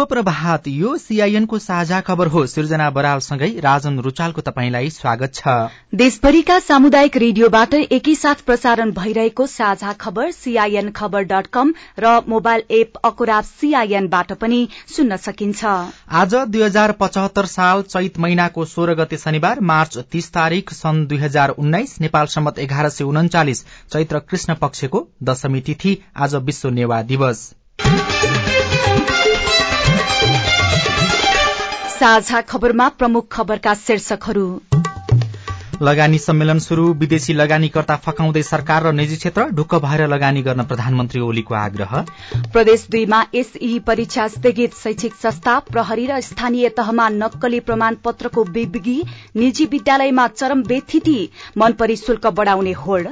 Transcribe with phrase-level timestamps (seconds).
[0.00, 5.48] शुभ प्रभात यो सीआईएनको साझा खबर हो। सृजना बरालसँगै राजन रुचालको तपाईँलाई स्वागत छ।
[5.94, 12.96] देशभरिका सामुदायिक रेडियोबाट एकैसाथ प्रसारण भइरहेको साझा खबर सीआईएन खबर डट कम र मोबाइल एप
[13.04, 15.64] अकुराब सीआईएनबाट पनि सुन्न सकिन्छ।
[16.14, 21.18] आज दुई हजार पचहत्तर साल चैत महिनाको सोह्र गते शनिबार मार्च तीस तारीक सन् दुई
[21.18, 27.02] हजार उन्नाइस नेपाल सम्मत एघार सय उन्चालिस चैत्र कृष्ण पक्षको दशमी तिथि आज विश्व नेवा
[27.04, 27.48] दिवस।
[32.00, 34.44] साझा खबरमा प्रमुख खबरका शीर्षकहरू।
[35.82, 41.20] लगानी सम्मेलन शुरू विदेशी लगानीकर्ता फकाउँदै सरकार र निजी क्षेत्र ढुक्क भएर लगानी गर्न प्रधानमन्त्री
[41.20, 41.92] ओलीको आग्रह।
[42.52, 48.98] प्रदेश दुईमा एसई परीक्षा स्थगित शैक्षिक संस्था प्रहरी र स्थानीय तहमा नक्कली प्रमाण पत्रको बेबिगी
[49.36, 51.18] निजी विद्यालयमा चरम बेथिति
[51.58, 53.08] मनपरी शुल्क बढ़ाउने होड।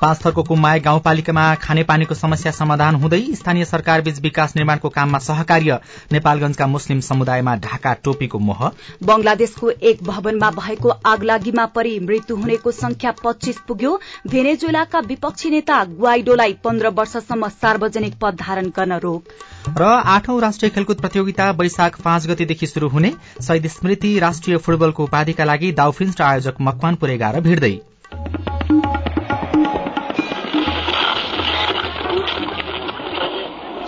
[0.00, 5.78] पाँच थरको कुम्माय गाउँपालिकामा खानेपानीको समस्या समाधान हुँदै स्थानीय सरकारबीच विकास निर्माणको काममा सहकार्य।
[6.12, 8.68] नेपालगंजका मुस्लिम समुदायमा ढाका टोपीको मोह।
[9.04, 16.52] बंगलादेशको एक भवनमा भएको आगलागीमा परि मृत्यु हुनेको संख्या पच्चीस पुग्यो। भेनेजुलाका विपक्षी नेता गुआइडोलाई
[16.64, 19.32] पन्ध्र वर्षसम्म सार्वजनिक पद धारण गर्न रोक।
[19.78, 25.44] र आठौं राष्ट्रिय खेलकुद प्रतियोगिता वैशाख पाँच गतेदेखि शुरू हुने। शहीद स्मृति राष्ट्रिय फुटबलको उपाधिका
[25.44, 27.74] लागि दाउफिन्स र आयोजक मकवानपुर एघार भिड्दै।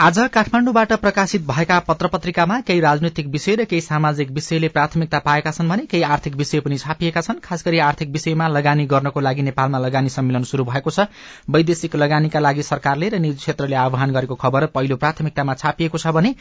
[0.00, 5.50] आज काठमाण्डुबाट प्रकाशित भएका पत्र पत्रिकामा केही राजनैतिक विषय र केही सामाजिक विषयले प्राथमिकता पाएका
[5.50, 9.42] छन् भने केही आर्थिक विषय पनि छापिएका छन्। खास गरी आर्थिक विषयमा लगानी गर्नको लागि
[9.42, 11.06] नेपालमा लगानी सम्मेलन शुरू भएको छ।
[11.50, 16.34] वैदेशिक लगानीका लागि सरकारले र निजी क्षेत्रले आह्वान गरेको खबर पहिलो प्राथमिकतामा छापिएको छ भने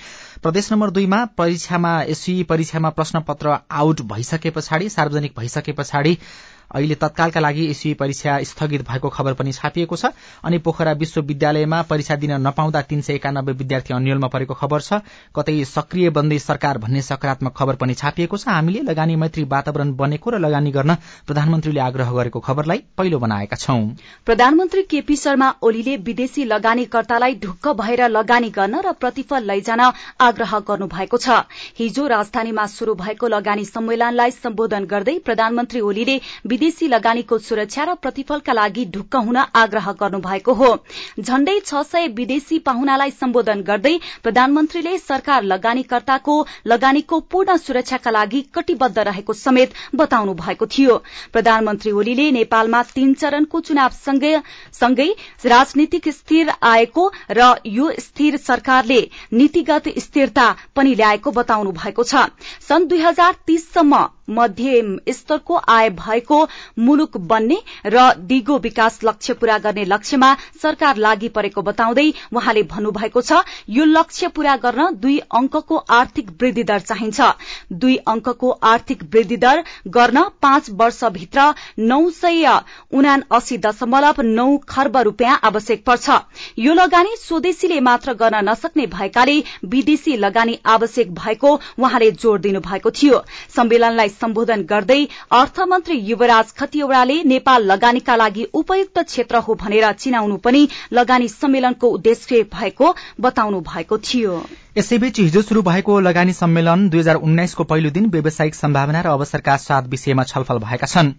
[0.44, 6.18] प्रदेश नम्बर दुईमा परीक्षामा एसई परीक्षामा प्रश्न पत्र आउट भइसके पछाडि सार्वजनिक भइसके पछाडि
[6.72, 10.12] अहिले तत्कालका लागि एसई परीक्षा स्थगित भएको खबर पनि छापिएको छ।
[10.44, 15.00] अनि पोखरा विश्वविद्यालयमा परीक्षा दिन नपाउँदा तीन सय एकानब्बे विद्यार्थी अन्यलमा परेको खबर छ।
[15.36, 20.30] कतै सक्रिय बन्दै सरकार भन्ने सकारात्मक खबर पनि छापिएको छ। हामीले लगानी मैत्री वातावरण बनेको
[20.30, 20.96] र लगानी गर्न
[21.28, 23.82] प्रधानमन्त्रीले आग्रह गरेको खबरलाई पहिलो बनाएका छौं।
[24.26, 29.82] प्रधानमन्त्री केपी शर्मा ओलीले विदेशी लगानीकर्तालाई ढुक्क भएर लगानी गर्न र प्रतिफल लैजान
[30.22, 31.42] आग्रह गर्नु भएको छ।
[31.80, 36.20] हिजो राजधानीमा शुरू भएको लगानी सम्मेलनलाई सम्बोधन गर्दै प्रधानमन्त्री ओलीले
[36.58, 40.70] विदेशी लगानीको सुरक्षा र प्रतिफलका लागि ढुक्क हुन आग्रह गर्नु भएको हो।
[41.20, 46.36] झण्डै छ सय विदेशी पाहुनालाई सम्बोधन गर्दै प्रधानमन्त्रीले सरकार लगानीकर्ताको
[46.68, 50.98] लगानीको पूर्ण सुरक्षाका लागि कटिबद्ध रहेको समेत बताउनु भएको थियो।
[51.34, 55.08] प्रधानमन्त्री ओलीले नेपालमा तीन चरणको चुनाव सँगै
[55.48, 59.02] राजनीतिक स्थिर आएको र यो स्थिर सरकारले
[59.34, 62.28] नीतिगत स्थिरता पनि ल्याएको बताउनु भएको छ।
[62.68, 66.48] सन् दुई हजार तीससम्म मध्यम स्तरको आय भएको
[66.80, 67.58] मुलुक बन्ने
[67.88, 73.86] र दिगो विकास लक्ष्य पूरा गर्ने लक्ष्यमा सरकार लागि परेको बताउँदै वहाँले भन्नुभएको छ यो
[73.88, 77.22] लक्ष्य पूरा गर्न दुई अंकको आर्थिक वृद्धि दर चाहिन्छ।
[77.74, 82.48] दुई अंकको आर्थिक वृद्धि दर गर्न पाँच वर्षभित्र नौ सय
[82.92, 86.10] उना अस्सी दशमलव नौ खर्ब रूपियाँ आवश्यक पर्छ।
[86.60, 93.24] यो लगानी स्वदेशीले मात्र गर्न नसक्ने भएकाले विदेशी लगानी आवश्यक भएको वहाँले जोड़ दिनुभएको थियो।
[93.56, 95.00] सम्मेलनलाई सम्बोधन गर्दै
[95.34, 102.44] अर्थमन्त्री युवराज खतिवड़ाले नेपाल लगानीका लागि उपयुक्त क्षेत्र हो भनेर चिनाउनु पनि लगानी सम्मेलनको उद्देश्य
[102.54, 104.42] भएको बताउनु भएको थियो।
[104.78, 109.58] यसैबीच हिजो शुरू भएको लगानी सम्मेलन दुई हजार उन्नाइसको पहिलो दिन व्यावसायिक सम्भावना र अवसरका
[109.64, 111.12] सात विषयमा छलफल भएका छन्।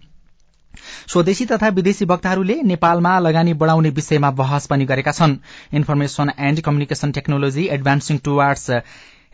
[1.07, 5.35] स्वदेशी तथा विदेशी वक्ताहरूले नेपालमा लगानी बढ़ाउने विषयमा बहस पनि गरेका छन्।
[5.73, 8.69] Information and communication technology advancing towards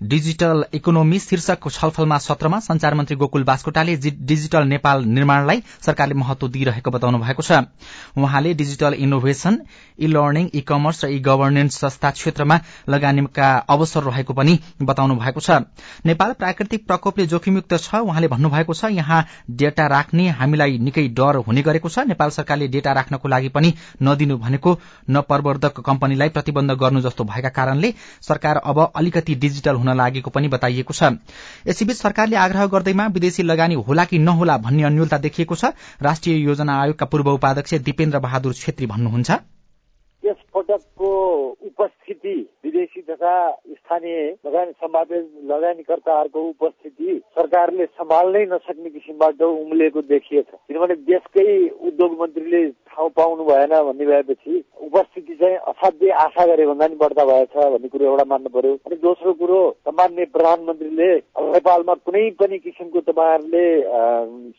[0.02, 6.92] digital economy शीर्षकको छलफलमा सत्रमा संचार मन्त्री गोकुल बास्कोटाले डिजिटल नेपाल निर्माणलाई सरकारले महत्व दिइरहेको
[6.92, 7.64] बताउनु भएको छ।
[8.18, 9.60] उहाँले digital innovation
[10.00, 12.60] e learning e commerce र ई गभर्नेन्स जस्ता क्षेत्रमा
[12.90, 15.64] लगानीका अवसर रहेको पनि बताउनु भएको छ।
[16.06, 21.62] नेपाल प्राकृतिक प्रकोपले जोखिमयुक्त छ उहाँले भन्नुभएको छ यहाँ डेटा राख्ने हामीलाई निकै डर हुने
[21.62, 24.78] गरेको छ। नेपाल सरकारले डेटा राख्नको लागि पनि नदिनु भनेको
[25.10, 30.94] नप्रवर्धक कम्पनीलाई प्रतिबन्ध गर्नु जस्तो भएका कारणले सरकार अब अलिकति डिजिटल हुन लागेको पनि बताइएको
[30.94, 31.04] छ।
[31.68, 35.66] यसैबीच सरकारले आग्रह गर्दैमा विदेशी लगानी होला कि नहोला भन्ने अन्यलता देखिएको छ।
[36.02, 39.32] राष्ट्रिय योजना आयोगका पूर्व उपाध्यक्ष दिपेन्द्र बहादुर छेत्री भन्नुहुन्छ।
[40.24, 41.10] यस पटकको
[41.62, 42.36] उपस्थिति
[42.66, 51.46] विदेशी तथा स्थानीय लगानी सम्भावित लगानीकर्ताहरूको उपस्थिति सरकारले सम्हाल्नै नसक्ने किसिमबाट उम्लिएको देखिएछ किनभने देशकै
[51.88, 57.24] उद्योग मन्त्रीले ठाउँ पाउनु भएन भन्ने भएपछि उपस्थिति चाहिँ असाध्यै आशा गरे भन्दा नि बढ्ता
[57.26, 61.10] भएछ भन्ने कुरो एउटा मान्नु पर्यो। अनि दोस्रो कुरो सामान्य प्रधानमन्त्रीले
[61.56, 63.66] नेपालमा कुनै पनि किसिमको तपाईँहरूले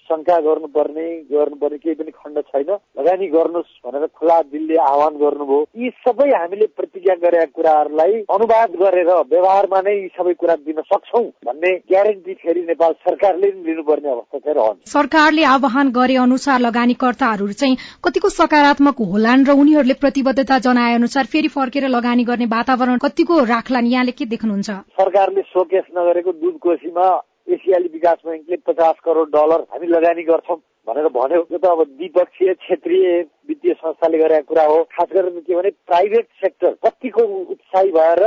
[0.09, 5.91] शङ्का गर्नुपर्ने गर्नुपर्ने केही पनि खण्ड छैन। लगानी गर्नुहोस् भनेर खुला दिलले आह्वान गर्नुभयो। यी
[6.05, 11.73] सबै हामीले प्रतिज्ञा गरेका कुराहरूलाई अनुवाद गरेर व्यवहारमा नै यी सबै कुरा दिन सक्छौ भन्ने
[11.93, 18.25] ग्यारेन्टी फेरि नेपाल सरकारले लिनुपर्ने अवस्था चाहिँ रहन्छ। सरकारले आह्वान गरे अनुसार लगानीकर्ताहरू चाहिँ कतिको
[18.28, 24.12] सकारात्मक होलान् र उनीहरूले प्रतिबद्धता जनाए अनुसार फेरि फर्केर लगानी गर्ने वातावरण कतिको राख्लान् यहाँले
[24.12, 24.70] के देख्नुहुन्छ?
[25.00, 27.06] सरकारले सोकेस नगरेको दुध कोशीमा
[27.49, 30.56] एसियाली विकास ब्याङ्कले पचास करोड डलर हामी लगानी गर्छौँ
[30.88, 33.06] भनेर भन्यो। यो त अब द्विपक्षीय क्षेत्रीय
[33.49, 38.23] वित्तीय संस्थाले गरेका कुरा हो। खास गरेर के भने प्राइभेट सेक्टर कतिको उत्साही भएर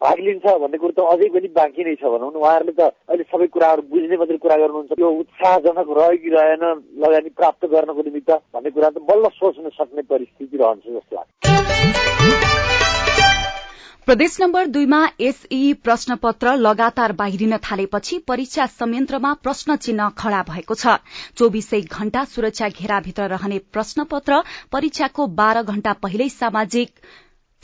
[0.00, 3.24] भाग लिन्छ भन्ने कुरो त अझै पनि बाँकी नै छ भनौँ न। उहाँहरूले त अहिले
[3.30, 6.64] सबै कुराहरू बुझ्ने मात्रै कुरा गर्नुहुन्छ। यो उत्साहजनक रह्यो कि रहेन
[7.04, 11.32] लगानी प्राप्त गर्नको निमित्त भन्ने कुरा त बल्ल सोच्न सक्ने परिस्थिति रहन्छ जस्तो लाग्छ।
[14.04, 21.00] प्रदेश नम्बर दुईमा एसई प्रश्नपत्र लगातार बाहिरिन थालेपछि परीक्षा संयन्त्रमा प्रश्न चिन्ह खड़ा भएको छ।
[21.40, 24.42] चौविसै घण्टा सुरक्षा घेराभित्र रहने प्रश्नपत्र
[24.72, 26.90] परीक्षाको बाह्र घण्टा पहिल्यै सामाजिक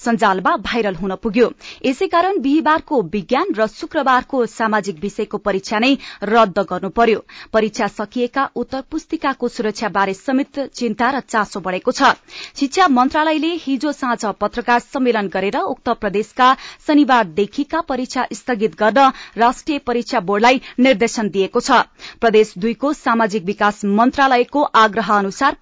[0.01, 1.51] सञ्जालमा भाइरल हुन पुग्यो।
[1.87, 5.93] यसै कारण बिहिबारको विज्ञान र शुक्रबारको सामाजिक विषयको परीक्षा नै
[6.25, 12.13] रद्द गर्नु पर्यो परीक्षा सकिएका उत्तर पुस्तिकाको सुरक्षाबारे समेत चिन्ता र चासो बढ़ेको छ।
[12.57, 16.49] शिक्षा मन्त्रालयले हिजो साँझ पत्रकार सम्मेलन गरेर उक्त प्रदेशका
[16.87, 21.83] शनिबारदेखिका परीक्षा स्थगित गर्न राष्ट्रिय परीक्षा बोर्डलाई निर्देशन दिएको छ।
[22.21, 25.57] प्रदेश दुईको सामाजिक विकास मन्त्रालयको आग्रह अनुसार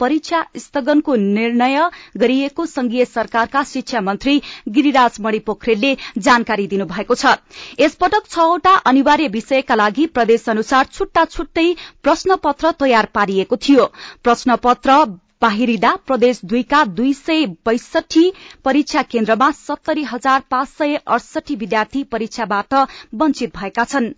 [0.00, 1.78] परीक्षा स्थगनको निर्णय
[2.18, 4.40] गरिएको संघीय सरकारका शिक्षा मन्त्री
[4.70, 7.34] गिरिराज मणि पोखरेलले जानकारी दिनुभएको छ।
[7.80, 11.66] यसपटक छवटा अनिवार्य विषयका लागि प्रदेश अनुसार छुट्टा छुट्टै
[12.02, 13.86] प्रश्नपत्र तयार पारिएको थियो।
[14.22, 14.98] प्रश्नपत्र
[15.42, 18.24] बाहिरिँदा प्रदेश दुईका दुई सय बैसठी
[18.64, 22.74] परीक्षा केन्द्रमा सत्तरी हजार पाँच सय अडसठी विद्यार्थी परीक्षाबाट
[23.14, 24.10] वञ्चित भएका छन्।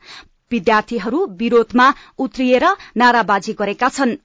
[0.52, 2.66] विद्यार्थीहरू विरोधमा उत्रिएर
[2.96, 4.16] नाराबाजी गरेका छन्।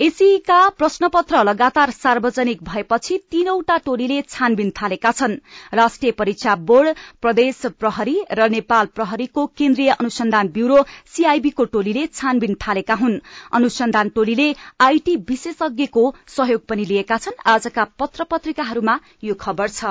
[0.00, 5.36] एसीका प्रश्नपत्र लगातार सार्वजनिक भएपछि तीनौटा टोलीले छानबिन थालेका छन्।
[5.74, 12.94] राष्ट्रिय परीक्षा बोर्ड प्रदेश प्रहरी र नेपाल प्रहरीको केन्द्रीय अनुसन्धान ब्यूरो सीआईबीको टोलीले छानबिन थालेका
[12.94, 13.18] हुन्।
[13.52, 14.48] अनुसन्धान टोलीले
[14.80, 19.84] आईटी विशेषज्ञको सहयोग पनि लिएका छन्। आजका पत्र पत्रिकाहरूमा यो खबर छ।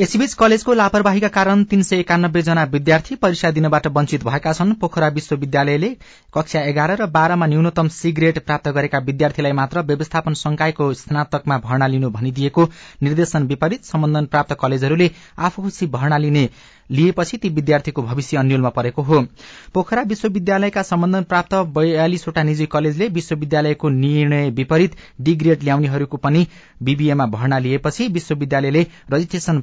[0.00, 5.08] यसैबीच कलेजको लापरवाहीका कारण तीन सय एकानब्बे जना विद्यार्थी परीक्षा दिनबाट वञ्चित भएका छन्। पोखरा
[5.16, 5.90] विश्वविद्यालयले
[6.34, 12.10] कक्षा एघार र बाह्रमा न्यूनतम सी प्राप्त गरेका विद्यार्थीलाई मात्र व्यवस्थापन संकायको स्नातकमा भर्ना लिनु
[12.10, 12.64] भनिदिएको
[13.02, 16.48] निर्देशन विपरीत सम्बन्धन प्राप्त कलेजहरूले आफूसी भर्ना लिने
[16.90, 19.20] लिएपछि ती विद्यार्थीको भविष्य अन्यलमा परेको हो।
[19.74, 26.46] पोखरा विश्वविद्यालयका सम्बन्धन प्राप्त बयालिसवटा निजी कलेजले विश्वविद्यालयको निर्णय विपरीत डी ग्रेड ल्याउनेहरूको पनि
[26.82, 29.60] बीबीएमा भर्ना लिएपछि विश्वविद्यालयले रजिस्ट्रेशन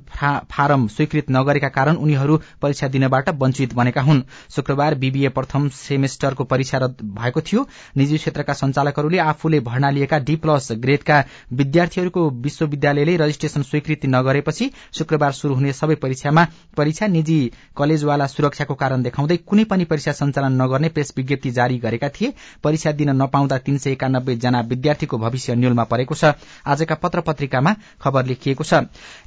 [0.51, 4.21] फारम स्वीकृत नगरेका कारण उनीहरू परीक्षा दिनबाट वञ्चित बनेका हुन्।
[4.55, 7.67] शुक्रबार बीबीए प्रथम सेमेस्टरको परीक्षा रद्द भएको थियो।
[7.98, 15.31] निजी क्षेत्रका संचालकहरूले आफूले भर्ना लिएका डी प्लस ग्रेडका विद्यार्थीहरूको विश्वविद्यालयले रजिस्ट्रेशन स्वीकृति नगरेपछि शुक्रबार
[15.33, 17.39] शुरू हुने सबै परीक्षामा परीक्षा निजी
[17.77, 22.91] कलेजवाला सुरक्षाको कारण देखाउँदै कुनै पनि परीक्षा सञ्चालन नगर्ने प्रेस विज्ञप्ति जारी गरेका थिए। परीक्षा
[22.91, 26.34] दिन नपाउँदा तीन सय एकानब्बे जना विद्यार्थीको भविष्य न्यूलमा परेको छ।
[26.65, 28.74] आजका पत्र पत्रिकामा खबर लेखिएको छ।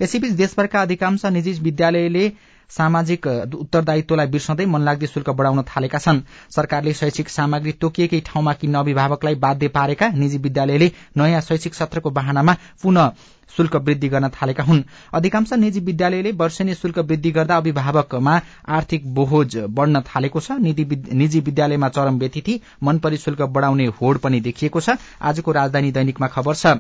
[0.03, 2.27] यसैबीच देशभरका अधिकांश निजी विद्यालयले
[2.71, 6.21] सामाजिक उत्तरदायित्वलाई बिर्सँदै मनलाग्दी शुल्क बढ़ाउन थालेका छन्।
[6.51, 12.57] सरकारले शैक्षिक सामग्री तोकिएकै ठाउँमा किन्न अभिभावकलाई बाध्य पारेका निजी विद्यालयले नयाँ शैक्षिक सत्रको बहानामा
[12.83, 13.13] पुनः
[13.57, 14.83] शुल्क वृद्धि गर्न थालेका हुन्।
[15.15, 21.89] अधिकांश निजी विद्यालयले वर्षेनी शुल्क वृद्धि गर्दा अभिभावकमा आर्थिक बोझ बढ़न थालेको छ। निजी विद्यालयमा
[21.89, 26.75] चरम व्यतिथि मनपरी शुल्क बढ़ाउने होड़ पनि देखिएको छ। आजको राजधानी दैनिकमा खबर छ।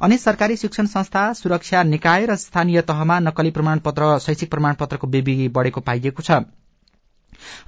[0.00, 5.80] अनि सरकारी शिक्षण संस्था सुरक्षा निकाय र स्थानीय तहमा नक्कली प्रमाणपत्र शैक्षिक प्रमाणपत्रको बेबी बढ़ेको
[5.82, 6.30] पाइएको छ।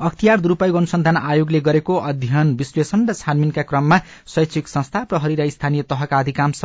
[0.01, 5.83] अख्तियार दुरूपयोग अनुसन्धान आयोगले गरेको अध्ययन विश्लेषण र छानबिनका क्रममा शैक्षिक संस्था प्रहरी र स्थानीय
[5.91, 6.63] तहका अधिकांश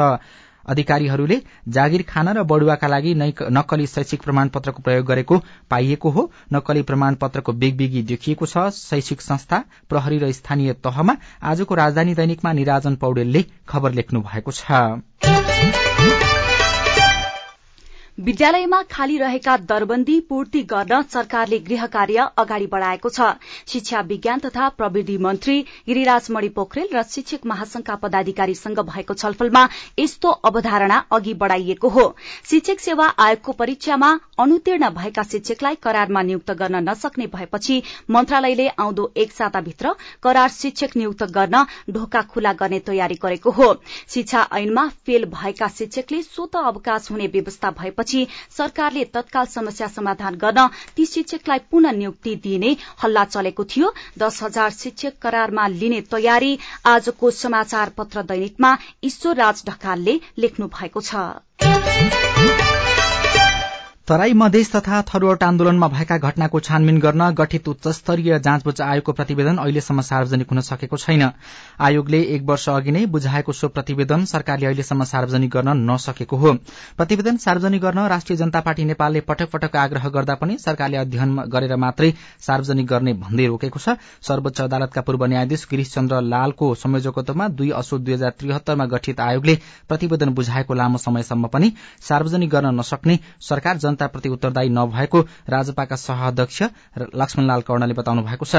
[0.66, 1.38] अधिकारीहरूले
[1.68, 5.38] जागिर खान र बढुवाका लागि नक्कली शैक्षिक प्रमाणपत्रको प्रयोग गरेको
[5.72, 12.14] पाइएको हो। नक्कली प्रमाणपत्रको बेगबेगी देखिएको छ। शैक्षिक संस्था प्रहरी र स्थानीय तहमा आजको राजधानी
[12.16, 16.29] दैनिकमा निराजन पौडेलले खबर लेख्नु भएको छ।
[18.20, 23.28] विद्यालयमा खाली रहेका दरबन्दी पूर्ति गर्न सरकारले गृह कार्य अगाडि बढ़ाएको छ।
[23.68, 29.62] शिक्षा विज्ञान तथा प्रविधि मन्त्री गिरिराज मणि पोखरेल र शिक्षक महासंघका पदाधिकारीसँग भएको छलफलमा
[30.00, 32.04] यस्तो अवधारणा अघि बढ़ाइएको हो।
[32.46, 34.10] शिक्षक सेवा आयोगको परीक्षामा
[34.40, 41.24] अनुतीर्ण भएका शिक्षकलाई करारमा नियुक्त गर्न नसक्ने भएपछि मन्त्रालयले आउँदो एक साताभित्र करार शिक्षक नियुक्त
[41.32, 43.74] गर्न ढोका खुला गर्ने तयारी गरेको हो।
[44.10, 50.36] शिक्षा ऐनमा फेल भएका शिक्षकले स्वत अवकाश हुने व्यवस्था भएपछि पछि सरकारले तत्काल समस्या समाधान
[50.36, 56.58] गर्न ती शिक्षकलाई पुनः नियुक्ति दिइने हल्ला चलेको थियो। दश हजार शिक्षक करारमा लिने तयारी
[56.86, 62.69] आजको समाचार पत्र दैनिकमा ईश्वर राज ढकालले लेख्नु भएको छ।
[64.10, 69.58] तराई मधेस तथा थरूवट आन्दोलनमा भएका घटनाको छानबिन गर्न गठित उच्च स्तरीय जाँचबुझ आयोगको प्रतिवेदन
[69.58, 71.24] अहिलेसम्म सार्वजनिक हुन सकेको छैन।
[71.80, 76.54] आयोगले एक वर्ष अघि नै बुझाएको सो प्रतिवेदन सरकारले अहिलेसम्म सार्वजनिक गर्न नसकेको हो।
[76.98, 81.76] प्रतिवेदन सार्वजनिक गर्न राष्ट्रिय जनता पार्टी नेपालले पटक पटक आग्रह गर्दा पनि सरकारले अध्ययन गरेर
[81.78, 82.12] मात्रै
[82.48, 88.02] सार्वजनिक गर्ने भन्दै रोकेको छ। सर्वोच्च अदालतका पूर्व न्यायाधीश गिरीश चन्द्र लालको संयोजकत्वमा दुई असोज
[88.02, 91.72] दुई हजार त्रिहत्तरमा गठित आयोगले प्रतिवेदन बुझाएको लामो समयसम्म पनि
[92.10, 96.30] सार्वजनिक गर्न नसक्ने सरकार जनताप्रति उत्तरदायी नभएको राजपाका सह
[97.16, 98.56] लक्ष्मणलाल कर्णले बताउनु भएको छ।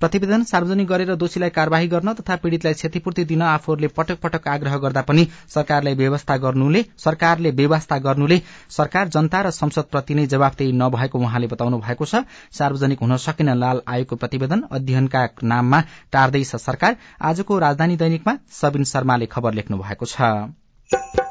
[0.00, 5.02] प्रतिवेदन सार्वजनिक गरेर दोषीलाई कार्यवाही गर्न तथा पीड़ितलाई क्षतिपूर्ति दिन आफूहरूले पटक पटक आग्रह गर्दा
[5.02, 8.40] पनि सरकारले व्यवस्था गर्नुले सरकारले व्यवस्था गर्नुले
[8.70, 13.82] सरकार जनता र संसदप्रति नै जवाफदेही नभएको उहाँले बताउनु भएको छ। सार्वजनिक हुन सकिन लाल
[13.86, 21.27] आयोगको प्रतिवेदन अध्ययनका नाममा टार्दैछ सरकार। आजको राजधानी दैनिकमा सबिन शर्माले खबर लेख्नु भएको छ।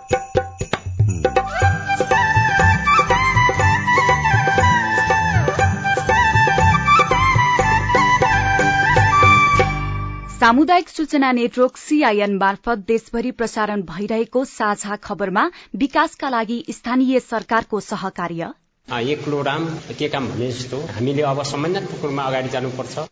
[10.47, 15.43] सामुदायिक सूचना नेटवर्क सीआईएन मार्फत देशभरि प्रसारण भइरहेको साझा खबरमा
[15.75, 18.47] विकासका लागि स्थानीय सरकारको सहकार्य।
[18.87, 19.65] एक्लो राम
[19.99, 23.05] के काम भने जस्तो हामीले अब समन्वयको कुरोमा अगाडि जानुपर्छ।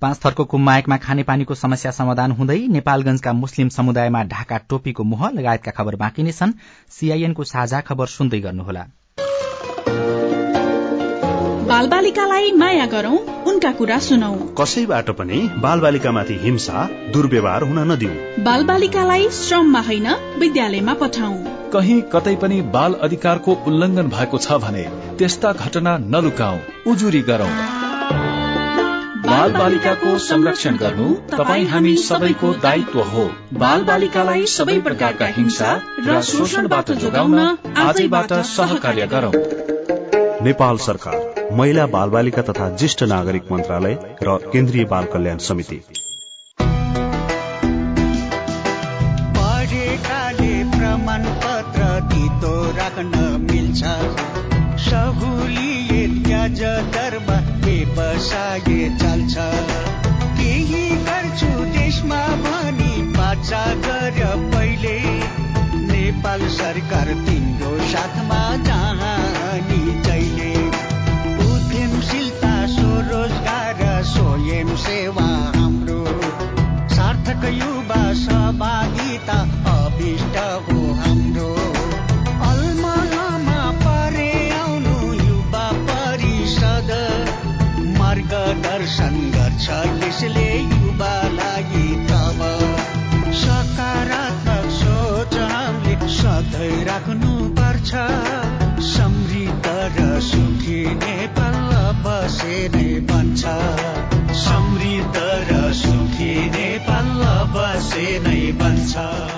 [0.00, 5.96] पाँच थरको कुम्मायकमा खानेपानीको समस्या समाधान हुँदै नेपालगंजका मुस्लिम समुदायमा ढाका टोपीको मुह लगायतका खबर
[6.04, 6.56] बाँकी नै छन्।
[6.92, 8.84] सीआईएनको साझा खबर सुन्दै गर्नुहोला।
[11.68, 13.16] बालबालिकालाई माया गरौं
[13.50, 20.08] उनका कुरा सुनौ। कसैबाट पनि बालबालिकामाथि हिंसा दुर्व्यवहार हुन नदिऊ बालबालिकालाई श्रममा होइन
[20.38, 21.34] विद्यालयमा पठाउ।
[21.74, 24.86] कहीँ कतै पनि बाल अधिकारको उल्लंघन भएको छ भने
[25.18, 27.52] त्यस्ता घटना नलुकाऊ उजुरी गरौं।
[29.28, 36.20] बाल बालिकाको संरक्षण गर्नु तपाईँ हामी सबैको दायित्व हो। बाल बालिकालाई सबै प्रकारका हिंसा र
[36.32, 37.40] शोषणबाट जोगाउन
[37.86, 39.34] आजैबाट सहकार्य गरौं।
[40.44, 45.80] नेपाल सरकार। महिला बाल बालिका तथा ज्येष्ठ नागरिक मन्त्रालय र केन्द्रीय बाल कल्याण समिति।
[50.78, 53.80] प्रमाण पत्र दितो राख्न मिल्छ।
[54.88, 56.62] सहुलियत ब्याज
[56.94, 59.36] दरमा व्यवसाय चल्छ।
[60.38, 64.47] केही गर्छु देशमा भनी बाचा गर
[90.18, 92.38] यसले युवालाई तब
[93.40, 97.90] सकारात्मक सोच हामीले सधैँ राख्नु पर्छ
[98.86, 101.58] समृद्ध र सुखी नेपाल
[102.04, 103.44] बसे नै बन्छ।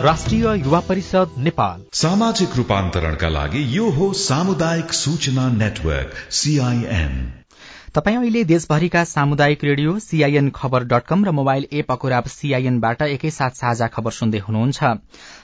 [0.05, 7.15] राष्ट्रिय युवा परिषद नेपाल। सामाजिक रूपान्तरणका लागि यो हो सामुदायिक सूचना नेटवर्क सीआईएन
[7.95, 13.57] तपाईँ अहिले देशभरिका सामुदायिक radio CIN Khabar dot com र मोबाइल एप अकुराब सीआईएनबाट एकैसाथ
[13.61, 14.91] साझा खबर सुन्दै हुनुहुन्छ।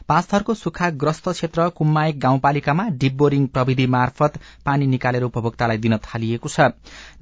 [0.09, 6.71] पाँचथरको सुक्खाग्रस्त क्षेत्र कुम्मायक गाउँपालिकामा डिप बोरिङ प्रविधि मार्फत पानी निकालेर उपभोक्तालाई दिन थालिएको छ।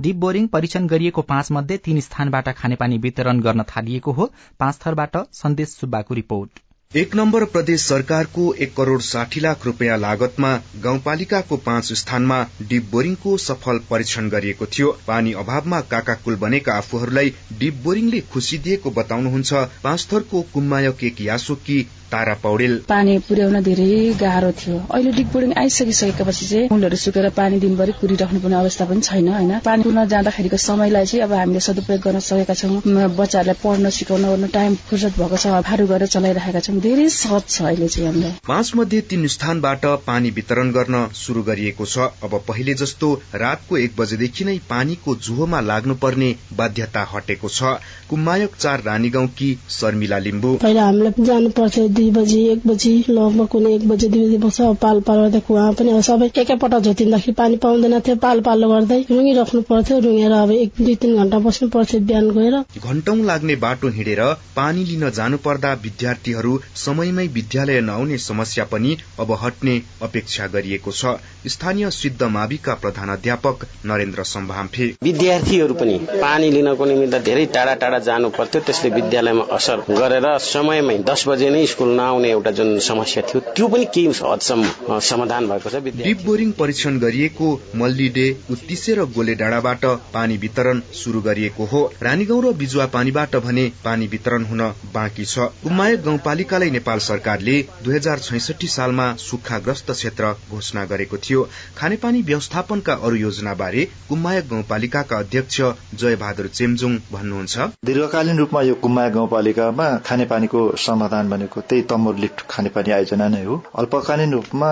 [0.01, 5.77] डिप बोरिङ परीक्षण गरिएको पाँच मध्ये तीन स्थानबाट खानेपानी वितरण गर्न थालिएको हो। पाँचथरबाट सन्देश
[5.77, 6.64] सुब्बाको रिपोर्ट।
[6.97, 10.51] एक नम्बर प्रदेश सरकारको एक करोड़ साठी लाख रूपियाँ लागतमा
[10.83, 12.37] गाउँपालिकाको पाँच स्थानमा
[12.69, 18.91] डिप बोरिङको सफल परीक्षण गरिएको थियो। पानी अभावमा काकाकुल बनेका आफूहरूलाई डिप बोरिङले खुशी दिएको
[19.01, 19.53] बताउनुहुन्छ।
[19.85, 21.81] पाँच थरको कुम्मायक एक यासोकी
[22.15, 23.91] तारा पौडेल। पानी पुर्याउन धेरै
[24.21, 29.01] गाह्रो थियो। अहिले डिप बोर्डिङ आइसकिसकेपछि चाहिँ फुलहरू सुकेर पानी दिनभरि कुरिराख्नु पर्ने अवस्था पनि
[29.03, 29.53] छैन होइन?
[29.65, 32.83] पानी पुर्न जाँदाखेरिको समयलाई चाहिँ अब हामीले सदुपयोग गर्न सकेका छौँ।
[33.19, 37.63] बच्चाहरूलाई पढ्न सिकाउन ओर्न टाइम फुर्सद भएको छ फारू गरेर चलाइरहेका छौँ। धेरै सहज छ
[37.65, 42.75] अहिले चाहिँ हामीलाई पाँच मध्ये तीन स्थानबाट पानी वितरण गर्न शुरू गरिएको छ। अब पहिले
[42.77, 47.75] जस्तो रातको एक बजेदेखि नै पानीको जुहोमा लाग्नुपर्ने बाध्यता हटेको छ।
[48.11, 53.47] कुम्मायक चार रानी गाउँकी शर्मिला लिम्बू। पहिला हामीलाई जानु पर्थ्यो दुई बजी एक बजी लगभग
[53.49, 57.33] कुनै एक बजी दुई बजी बस्छ पाल पाल गर्दा कुवा पनि अब सबै एकैपल्ट झोतिँदाखेरि
[57.35, 61.69] पानी पाउँदैन थियो पाल पालो गर्दै रुँगिराख्नु पर्थ्यो। रुँगेर अब एक दुई तिन घण्टा बस्नु
[61.69, 64.21] पर्थ्यो बिहान गएर। घण्टौं लाग्ने बाटो हिँडेर
[64.57, 71.17] पानी लिन जानु पर्दा विद्यार्थीहरू समयमै विद्यालय नआउने समस्या पनि अब हट्ने अपेक्षा गरिएको छ।
[71.47, 77.99] स्थानीय सिद्ध माविका प्रधान अध्यापक नरेन्द्र सम्भाम्फे। विद्यार्थीहरू पनि पानी लिनको निमित्त धेरै टाढा टाढा
[78.05, 83.23] जानु पर्थ्यो। त्यसले विद्यालयमा असर गरेर समयमै दस बजे नै स्कुल नआउने एउटा जुन समस्या
[83.29, 89.05] थियो त्यो पनि केही हदसम्म समाधान भएको छ डिप बोरिङ परीक्षण गरिएको मल्लीडे उत्तिसे र
[89.15, 89.85] गोले डाँडाबाट
[90.15, 94.63] पानी वितरण शुरू गरिएको हो। रानीगाउँ र बिजुवा पानीबाट भने पानी वितरण हुन
[94.95, 101.49] बाँकी छ। कुमायक गाउँपालिकालाई नेपाल सरकारले दुई हजार छैसठी सालमा सुक्खाग्रस्त क्षेत्र घोषणा गरेको थियो।
[101.77, 105.61] खानेपानी व्यवस्थापनका अरू योजना बारे कुमायक गाउँपालिकाका अध्यक्ष
[105.95, 112.43] जय बहादुर चेम्जुङ भन्नुहुन्छ। दीर्घकालीन रूपमा यो कुमायक गाउँपालिकामा खानेपानीको समाधान भनेको त्यही तम्बुर लिफ्ट
[112.49, 114.71] खानेपानी आयोजना नै हो। अल्पकालीन रूपमा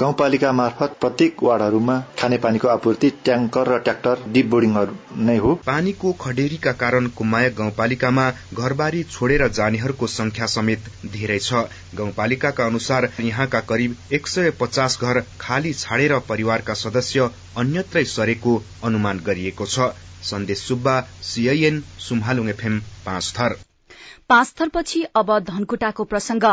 [0.00, 6.72] गाउँपालिका मार्फत प्रत्येक वार्डहरूमा खानेपानीको आपूर्ति ट्याङ्कर र ट्र्याक्टर डिप बोर्डिङहरू नै हो। पानीको खडेरीका
[6.82, 11.62] कारण कुमायक गाउँपालिकामा घरबारी छोडेर जानेहरूको संख्या समेत धेरै छ।
[11.94, 19.26] गाउँपालिकाका अनुसार यहाँका करिब एक सय पचास घर खाली छाडेर परिवारका सदस्य अन्यत्रै सरेको अनुमान
[19.26, 19.90] गरिएको छ।
[20.26, 23.60] सन्देश सुब्बा सीआईएन सुम्हालुङ एफएम पाँच थर
[24.30, 26.44] पाँच थरपछि अब धनकुटाको प्रसंग।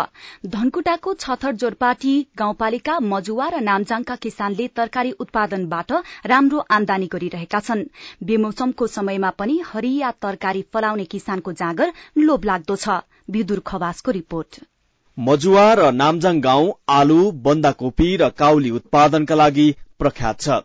[0.45, 5.91] धनकुटाको छथर जोरपाटी गाउँपालिका मजुवा र नामजाङका किसानले तरकारी उत्पादनबाट
[6.25, 7.85] राम्रो आमदानी गरिरहेका छन्।
[8.23, 12.97] बेमौसमको समयमा पनि हरिया तरकारी फलाउने किसानको जाँगर लोभलाग्दो छ।
[13.31, 14.61] विदुर खवासको रिपोर्ट।
[15.17, 20.63] मजुवा र नामजाङ गाउँ आलु बन्दाकोपी र काउली उत्पादनका लागि प्रख्यात छ।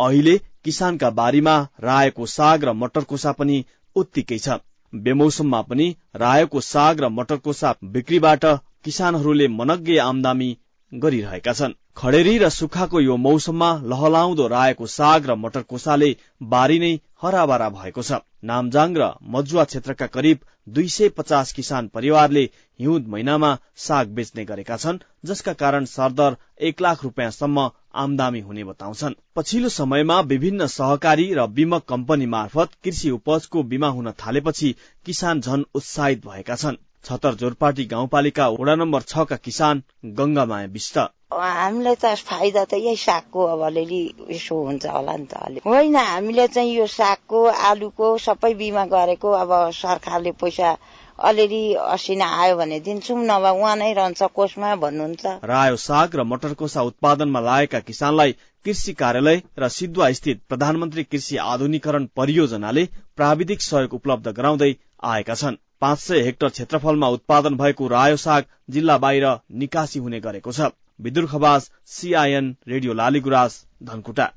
[0.00, 3.64] अहिले किसानका बारीमा राएको साग र मटरकोसा पनि
[3.96, 4.62] उत्तिकै छ।
[4.94, 8.44] बेमौसममा पनि रायोको साग र मटरको साग बिक्रीबाट
[8.84, 10.50] किसानहरूले मनग्गे आमदामी
[10.92, 16.10] गरिरहेका छन्। खडेरी र सुक्खाको यो मौसममा लहलाउँदो राएको साग र मटरकोसाले
[16.42, 22.42] बारी नै हराभरा भएको छ। नामजाङ र मजुवा क्षेत्रका करिब दुई सय पचास किसान परिवारले
[22.80, 29.14] हिउँद महिनामा साग बेच्ने गरेका छन् जसका कारण सरदर एक लाख रुपियाँसम्म आमदामी हुने बताउँछन्।
[29.36, 34.74] पछिल्लो समयमा विभिन्न सहकारी र बीमक कम्पनी मार्फत कृषि उपजको बीमा हुन थालेपछि
[35.06, 39.82] किसान झन उत्साहित भएका छन्। छतर जोरपाटी गाउँपालिका वडा नम्बर छका किसान
[40.18, 40.98] गंगामाया विष्ट।
[41.40, 45.96] हामीलाई त फाइदा त यही सागको अब अलिअलि यसो हुन्छ होला नि त अलि। होइन
[45.96, 50.76] हामीले चाहिँ यो सागको आलुको सबै बिमा गरेको अब सरकारले पैसा
[51.18, 51.62] अलिअलि
[51.94, 57.40] असिना आयो भने दिन्छौँ नभए उहाँ नै रहन्छ कोषमा भन्नुहुन्छ। रायो साग र मटरकोसा उत्पादनमा
[57.40, 58.32] लागेका किसानलाई
[58.64, 62.84] कृषि कार्यालय र सिद्धुवा स्थित प्रधानमन्त्री कृषि आधुनिकरण परियोजनाले
[63.16, 68.98] प्राविधिक सहयोग उपलब्ध गराउँदै आएका छन्। पाँच सय हेक्टर क्षेत्रफलमा उत्पादन भएको रायो साग जिल्ला
[68.98, 69.26] बाहिर
[69.62, 74.30] निकासी हुने गरेको छ। Vidur Khawas CIN radio Laligurans Dhankuta.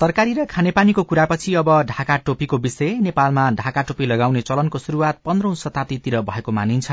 [0.00, 5.54] तरकारी र खानेपानीको कुरापछि अब ढाका टोपीको विषय। नेपालमा ढाका टोपी लगाउने चलनको शुरूआत पन्ध्रौं
[5.54, 6.92] शताब्दीतिर भएको मानिन्छ।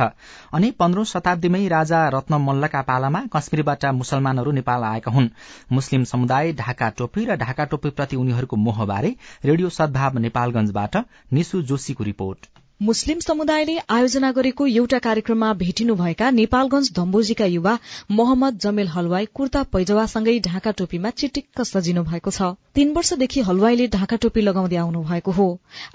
[0.53, 5.29] अनि पन्ध्रौं शताब्दीमै राजा रत्न मल्लका पालामा कश्मीरबाट मुसलमानहरू नेपाल आएका हुन्।
[5.71, 9.15] मुस्लिम समुदाय ढाका टोपी र ढाका टोपीप्रति उनीहरूको मोहबारे
[9.45, 17.45] रेडियो सद्भाव नेपालगंजबाट निशु जोशीको रिपोर्ट। मुस्लिम समुदायले आयोजना गरेको एउटा कार्यक्रममा भेटिनुभएका नेपालगंज धम्बोजीका
[17.45, 17.77] युवा
[18.11, 24.15] मोहम्मद जमेल हलवाई कुर्ता पैजवासँगै ढाका टोपीमा चिटिक्क सजिनु भएको छ। तीन वर्षदेखि हलवाईले ढाका
[24.25, 25.45] टोपी लगाउँदै आउनु भएको हो।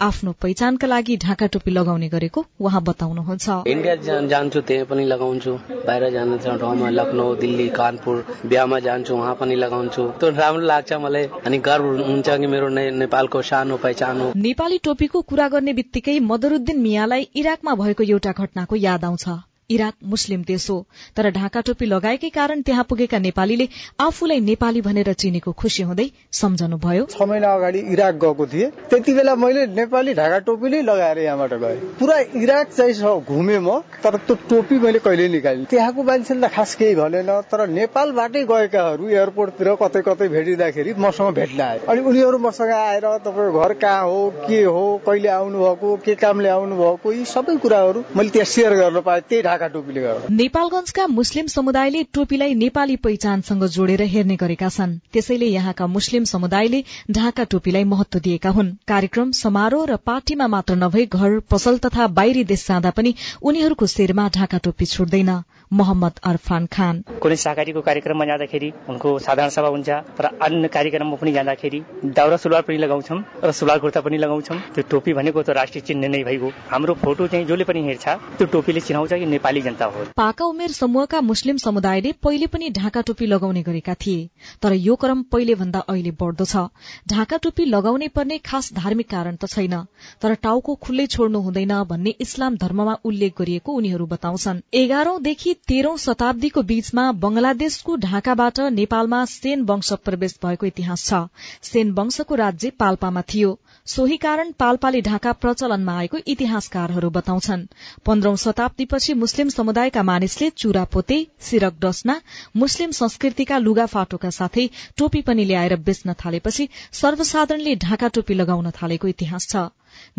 [0.00, 3.94] आफ्नो पहिचानका लागि ढाका टोपी लगाउने गरेको उहाँ बताउनुहुन्छ। इन्डिया
[4.32, 5.52] जान्छु त्यही पनि लगाउँछु।
[5.84, 10.92] बाहिर जानु छ ठाउँमा लखनऊ दिल्ली कानपुर बिहामा जान्छु उहाँ पनि लगाउँछु। त्यो राम्रो लाग्छ
[11.04, 12.68] मलाई। अनि गर्व हुन्छ कि मेरो
[13.02, 18.76] नेपालको सानो पहिचान हो। नेपाली टोपीको कुरा गर्ने बित्तिकै मदरुद्दिन मियालाई इराकमा भएको एउटा घटनाको
[18.78, 19.28] याद आउँछ।
[19.70, 20.76] इराक मुस्लिम देश हो।
[21.16, 23.66] तर ढाका टोपी लगाएकै कारण त्यहाँ पुगेका नेपालीले
[24.00, 29.34] आफूलाई नेपाली भनेर चिनेको खुशी हुँदै सम्झनुभयो। छ महिना अगाडि इराक गएको थिएँ। त्यति बेला
[29.36, 34.34] मैले नेपाली ढाका टोपी नै लगाएर यहाँबाट गएँ। पुरा इराक चाहिँ घुमेँ म तर त्यो
[34.48, 40.02] टोपी मैले कहिले निकालेँ त्यहाँको मान्छेले त खास केही भनेन तर नेपालबाटै गएकाहरू एयरपोर्टतिर कतै
[40.08, 44.86] कतै भेटिँदाखेरि मसँग भेट्न आए। अनि उनीहरू मसँग आएर तपाईँको घर कहाँ हो के हो
[45.04, 49.20] कहिले आउनु भएको के कामले आउनु भएको यी सबै कुराहरू मैले त्यहाँ सेयर गर्न पाएँ।
[49.28, 55.46] त्यही ढाका टोपीले गर्दा नेपालगंजका मुस्लिम समुदायले टोपीलाई नेपाली पहिचानसँग जोडेर हेर्ने गरेका छन्। त्यसैले
[55.46, 61.38] यहाँका मुस्लिम समुदायले ढाका टोपीलाई महत्व दिएका हुन्। कार्यक्रम समारोह र पार्टीमा मात्र नभई घर
[61.50, 65.42] पसल तथा बाहिरी देश जाँदा पनि उनीहरूको शिरमा ढाका टोपी छुट्दैन।
[65.72, 69.88] मोहम्मद अरफान खान। कुनै सहकारीको कार्यक्रममा जाँदाखेरि उनको साधारण सभा हुन्छ
[70.20, 71.80] र अन्य कार्यक्रममा पनि जाँदाखेरि
[72.16, 76.08] दाउरा सुलवार पनि लगाउँछौँ र सुलवार कुर्ता पनि लगाउँछौँ। त्यो टोपी भनेको त राष्ट्रिय चिन्ह
[76.08, 78.06] नै भइगयो। हाम्रो फोटो चाहिँ जसले पनि हेर्छ
[78.38, 83.00] त्यो टोपीले चिनाउँछ कि नेपाली जनता हो। पाका उमेर समूहका मुस्लिम समुदायले पहिले पनि ढाका
[83.02, 84.28] टोपी लगाउने गरेका थिए
[84.62, 86.64] तर यो क्रम पहिले भन्दा अहिले बढ्दो छ।
[87.08, 89.76] ढाका टोपी लगाउनै पर्ने खास धार्मिक कारण त छैन
[90.22, 96.62] तर टाउको खुल्लै छोड्नु हुँदैन भन्ने इस्लाम धर्ममा उल्लेख गरिएको उनीहरू बताउँछन्। एघारौंदेखि तेह्रौं शताब्दीको
[96.64, 101.22] बीचमा बंगलादेशको ढाकाबाट नेपालमा सेन वंश प्रवेश भएको इतिहास छ।
[101.64, 107.66] सेन वंशको राज्य पाल्पामा थियो। सोही कारण पाल्पाले ढाका प्रचलनमा आएको इतिहासकारहरू बताउँछन्।
[108.06, 109.14] पन्ध्रौं शताब्दीपछि
[109.48, 112.20] समुदायका मानिसले चुरा पोते सिरक डस्ना
[112.56, 114.66] मुस्लिम संस्कृतिका लुगा फाटोका साथै
[114.98, 119.68] टोपी पनि ल्याएर बेच्न थालेपछि सर्वसाधारणले ढाका टोपी लगाउन थालेको इतिहास छ।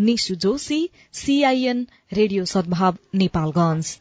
[0.00, 0.80] निशु जोशी
[1.12, 3.96] सीआईएन रेडियो सद्भाव नेपालगंज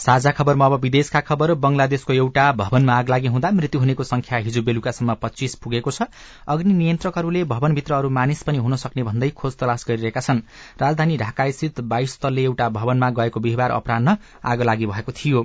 [0.00, 4.62] साझा खबरमा अब विदेशका खबर बंगलादेशको एउटा भवनमा आग लागि हुँदा मृत्यु हुनेको संख्या हिजो
[4.62, 6.02] बेलुकासम्म पच्चीस पुगेको छ।
[6.48, 10.40] अग्नि नियन्त्रकहरूले भवनभित्र अरू मानिस पनि हुन सक्ने भन्दै खोज तलास गरिरहेका छन्।
[10.80, 15.42] राजधानी ढाका स्थित बाइस तल्ले एउटा भवनमा गएको बिहिबार अपरान्न आग लागि भएको थियो।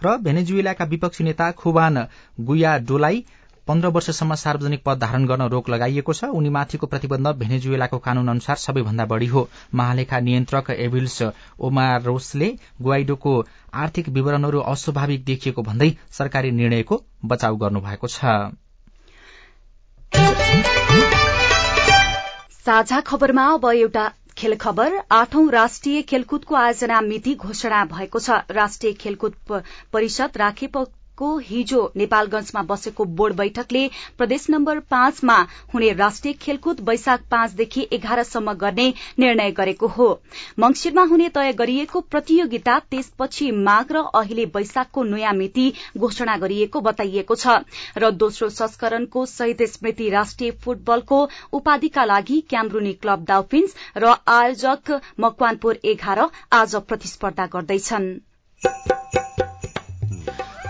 [0.00, 2.06] र भेनेजुएलाका विपक्षी नेता खुबान
[2.40, 3.24] गुयाडोलाई
[3.68, 9.04] पन्ध्र वर्षसम्म सार्वजनिक पद धारण गर्न रोक लगाइएको छ। उनीमाथिको प्रतिबन्ध भेनेजुएलाको कानून अनुसार सबैभन्दा
[9.06, 11.22] बढ़ी हो। महालेखा नियन्त्रक एभिल्स
[11.60, 12.48] ओमारोसले
[12.82, 13.32] गुवाइडोको
[13.74, 17.56] आर्थिक विवरणहरू अस्वाभाविक देखिएको भन्दै सरकारी निर्णयको बचाउ
[18.08, 18.24] छ।
[23.06, 29.34] खबरमा अब एउटा खेल खबर आठौं राष्ट्रिय खेलकुदको आयोजना मिति घोषणा भएको छ। राष्ट्रिय खेलकुद
[29.92, 30.76] परिषद राखेप
[31.20, 33.86] को हिजो नेपालगंजमा बसेको बोर्ड बैठकले
[34.18, 35.36] प्रदेश नम्बर पाँचमा
[35.74, 40.08] हुने राष्ट्रिय खेलकुद वैशाख पाँचदेखि एघारसम्म गर्ने निर्णय गरेको हो।
[40.58, 47.34] मंगिरमा हुने तय गरिएको प्रतियोगिता त्यसपछि माघ र अहिले वैशाखको नयाँ मिति घोषणा गरिएको बताइएको
[47.36, 47.58] छ
[47.98, 51.18] र दोस्रो संस्करणको शहीद स्मृति राष्ट्रिय फुटबलको
[51.52, 58.10] उपाधिका लागि क्यामरूनी क्लब डाउफिन्स र आयोजक मकवानपुर एघार आज प्रतिस्पर्धा गर्दैछन्।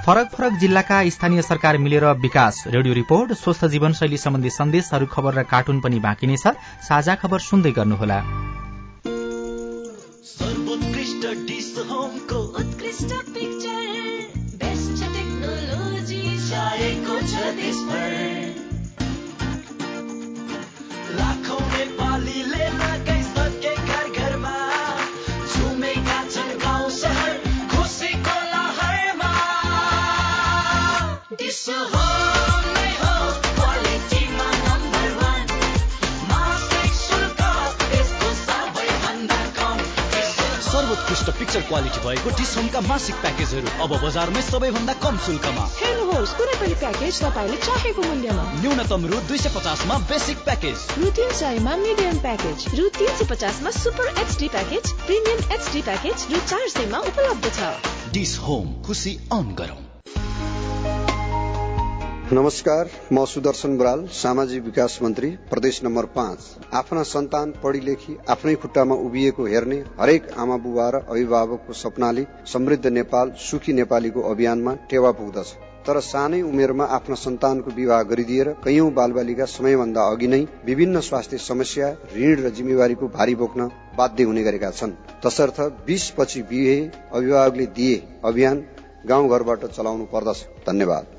[0.06, 5.42] फरक फरक जिल्लाका स्थानीय सरकार मिलेर विकास रेडियो रिपोर्ट स्वस्थ जीवनशैली सम्बन्धी सन्देशहरू खबर र
[5.44, 6.56] कार्टुन पनि बाँकी नै छ।
[6.88, 8.20] साझा खबर सुन्दै गर्नुहोला।
[40.70, 46.74] सर्वोत्कृष्ट पिक्चर क्वालिटी भएको डिसहोमका मासिक प्याकेजहरू अब बजारमै सबैभन्दा कम शुल्कमा। हेर्नुहोस् कुनै पनि
[46.82, 52.16] प्याकेज तपाईँले चाहेको मूल्यमा। न्यूनतम रु दुई सय पचासमा बेसिक प्याकेज रु तीन सयमा मिडियम
[52.24, 57.54] प्याकेज रु तीन सय पचासमा super HD package premium HD package रु चार सयमा उपलब्ध
[57.60, 57.70] छ।
[58.18, 59.89] डिस होम खुसी अन गरौँ।
[62.32, 66.38] नमस्कार म सुदर्शन बराल सामाजिक विकास मन्त्री प्रदेश नम्बर पाँच।
[66.74, 72.86] आफ्ना सन्तान पढी लेखी आफ्नै खुट्टामा उभिएको हेर्ने हरेक आमा बुबा र अभिभावकको सपनाले समृद्ध
[72.88, 75.52] नेपाल सुखी नेपालीको अभियानमा टेवा पुग्दछ।
[75.86, 81.92] तर सानै उमेरमा आफ्ना सन्तानको विवाह गरिदिएर कैयौं बालबालिका समयभन्दा अघि नै विभिन्न स्वास्थ्य समस्या
[82.16, 86.80] ऋण र जिम्मेवारीको भारी बोक्न बाध्य हुने गरेका छन्। तसर्थ बीस पछि बिहे
[87.12, 88.66] अभिभावकले दिए अभियान
[89.06, 91.18] गाउँघरबाट चलाउनु पर्दछ। धन्यवाद।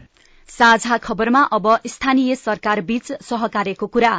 [0.51, 4.11] साझा खबरमा अब स्थानीय सरकार बीच सहकार्यको कुरा।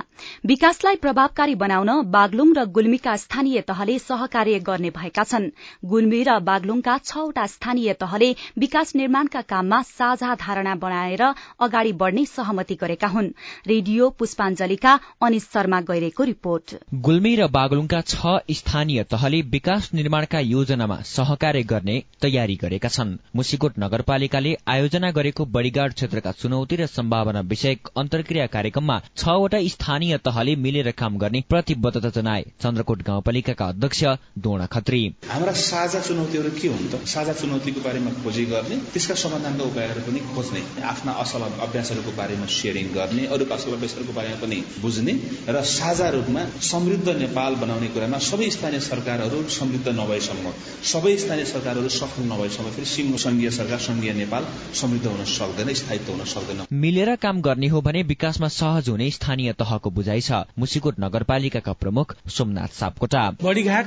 [0.46, 5.48] विकासलाई प्रभावकारी बनाउन बागलुङ र गुल्मीका स्थानीय तहले सहकार्य गर्ने भएका छन्।
[5.84, 11.22] गुल्मी र बागलुङका छवटा स्थानीय तहले विकास निर्माणका काममा साझा धारणा बनाएर
[11.60, 13.28] अगाडि बढ़ने सहमति गरेका हुन्।
[13.66, 21.00] रेडियो पुष्पाञ्जलीका अनिश शर्मा गैरेको रिपोर्ट। गुल्मी र बागलुङका छ स्थानीय तहले विकास निर्माणका योजनामा
[21.12, 27.88] सहकार्य गर्ने तयारी गरेका छन्। मुसिकोट नगरपालिकाले आयोजना गरेको बड़ीगाड क्षेत्रका चुनौती र सम्भावना विषयक
[27.98, 34.02] अन्तर्क्रिया कार्यक्रममा छवटा स्थानीय तहले मिलेर काम गर्ने प्रतिबद्धता जनाए। चन्द्रकोट गाउँपालिकाका अध्यक्ष
[34.38, 37.02] दोणा खत्री। हाम्रा साझा चुनौतीहरू के हुन् त?
[37.04, 42.86] साझा चुनौतीको बारेमा खोजी गर्ने त्यसका समाधानका उपायहरू पनि खोज्ने आफ्ना असल अभ्यासहरूको बारेमा सेयरिङ
[42.94, 45.14] गर्ने अरूका असल अभ्यासहरूको बारेमा पनि बुझ्ने
[45.48, 50.54] र साझा रूपमा समृद्ध नेपाल बनाउने कुरामा सबै स्थानीय सरकारहरू समृद्ध नभएसम्म
[50.92, 54.46] सबै स्थानीय सरकारहरू सफल नभएसम्म फेरि सिङ्गो संघीय सरकार संघीय नेपाल
[54.80, 59.52] समृद्ध हुन सक्दैन स्थायित्व हुन सक्दैन। मिलेर काम गर्ने हो भने विकासमा सहज हुने स्थानीय
[59.60, 63.86] तहको बुझाइ छ। मुसिकोट नगरपालिकाका प्रमुख सोमनाथ सापकोटा। बडीघाट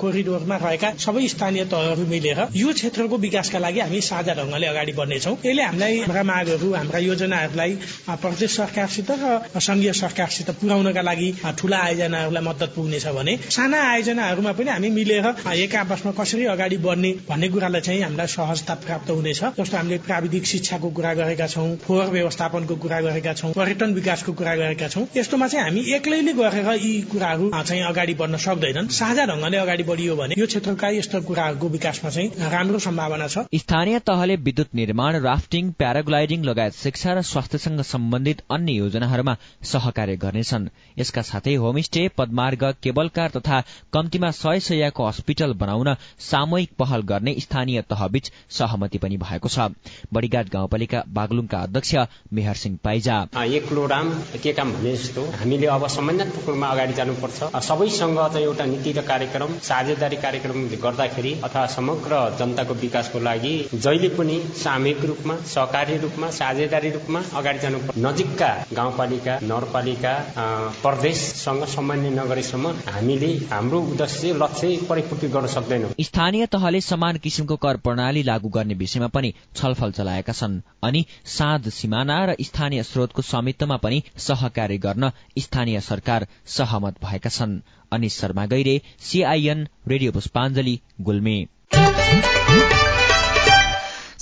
[0.00, 5.36] कोरिडोरमा रहेका सबै स्थानीय तहहरू मिलेर यो क्षेत्रको विकासका लागि हामी साझा ढंगले अगाडि बढ्नेछौँ।
[5.38, 7.72] यसले हामीलाई हाम्रा मागहरू हाम्रा योजनाहरूलाई
[8.22, 14.70] प्रदेश सरकारसित र संघीय सरकारसित पुर्याउनका लागि ठूला आयोजनाहरूलाई मद्दत पुग्नेछ भने साना आयोजनाहरूमा पनि
[14.70, 19.76] हामी मिलेर एक आपसमा कसरी अगाडि बढ्ने भन्ने कुरालाई चाहिँ हामीलाई सहजता प्राप्त हुनेछ जस्तो
[19.76, 24.88] हामीले प्राविधिक शिक्षाको कुरा गरेका छौँ। फोहोर व्यवस्थापनको कुरा गरेका छौँ पर्यटन विकासको कुरा गरेका
[24.88, 29.82] छौँ यस्तोमा चाहिँ हामी एक्लैले गरेर यी कुराहरू चाहिँ अगाडि बढ्न सक्दैनन्। साझा ढंगले अगाडि
[29.82, 35.16] बढियो भने यो क्षेत्रका यस्तो कुराहरूको विकासमा चाहिँ राम्रो सम्भावना छ। स्थानीय तहले विद्युत निर्माण
[35.22, 39.36] राफ्टिङ प्याराग्लाइडिङ लगायत शिक्षा र स्वास्थ्यसँग सम्बन्धित अन्य योजनाहरूमा
[39.72, 43.60] सहकार्य गर्नेछन्। यसका साथै होमस्टे पदमार्ग केबल कार तथा
[43.92, 49.68] कम्तीमा सय सयको हस्पिटल बनाउन सामूहिक पहल गर्ने स्थानीय तहबीच सहमति पनि भएको छ।
[50.12, 51.02] बडीघाट गाउँपालिका
[51.52, 51.94] बागलुङका अध्यक्ष
[52.32, 54.10] मेहर सिंह पाइजा। एक्लो राम
[54.42, 59.02] के काम भने जस्तो हामीले अब समन्वयत्मक रूपमा अगाडि जानुपर्छ। सबैसँग चाहिँ एउटा नीति र
[59.02, 66.30] कार्यक्रम साझेदारी कार्यक्रम गर्दाखेरि अथवा समग्र जनताको विकासको लागि जहिले पनि सामूहिक रूपमा सहकारी रूपमा
[66.32, 70.14] साझेदारी रूपमा अगाडि जानुपर्छ। नजिकका गाउँपालिका नगरपालिका
[70.82, 77.76] प्रदेशसँग समन्वय नगरेसम्म हामीले हाम्रो उद्देश्य लक्ष्य परिपूर्ति गर्न सक्दैनौँ। स्थानीय तहले समान किसिमको कर
[77.84, 83.76] प्रणाली लागू गर्ने विषयमा पनि छलफल चलाएका छन् अनि साँध सिमाना र स्थानीय स्रोतको स्वामित्वमा
[83.76, 87.60] पनि सहकार्य गर्न स्थानीय सरकार सहमत भएका छन्।
[87.92, 91.38] Anish Sharma Gaire CIN radio Pushpanjali Gulmi.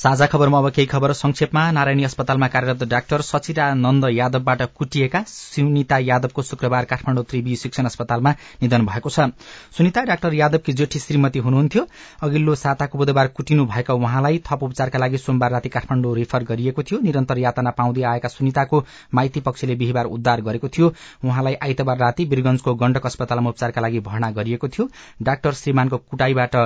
[0.00, 6.42] साझा खबरमा अब केही खबर संक्षेपमा। नारायणी अस्पतालमा कार्यरत डाक्टर सचिरानन्द यादवबाट कुटिएका सुनिता यादवको
[6.42, 8.30] शुक्रबार काठमाडौँ त्रिवी शिक्षण अस्पतालमा
[8.62, 9.28] निधन भएको छ।
[9.76, 11.84] सुनिता डाक्टर यादवकी जेठी श्रीमती हुनुहुन्थ्यो।
[12.22, 17.00] अघिल्लो साताको बुधबार कुटिनु भएका उहाँलाई थप उपचारका लागि सोमबार राति काठमाडौँ रेफर गरिएको थियो।
[17.00, 18.84] निरन्तर यातना पाउँदै आएका सुनिताको
[19.14, 20.92] माइती पक्षले बिहिबार उद्धार गरेको थियो।
[21.24, 24.88] उहाँलाई आइतबार राति वीरगंजको गण्डक अस्पतालमा उपचारका लागि भर्ना गरिएको थियो।
[25.22, 26.56] डाक्टर श्रीमानको कुटाईबाट